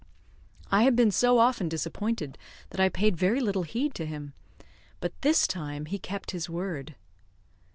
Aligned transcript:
I 0.71 0.81
had 0.81 0.95
been 0.95 1.11
so 1.11 1.37
often 1.37 1.69
disappointed 1.69 2.35
that 2.71 2.79
I 2.79 2.89
paid 2.89 3.15
very 3.15 3.39
little 3.39 3.61
heed 3.61 3.93
to 3.93 4.07
him, 4.07 4.33
but 4.99 5.13
this 5.21 5.45
time 5.45 5.85
he 5.85 5.99
kept 5.99 6.31
his 6.31 6.49
word. 6.49 6.95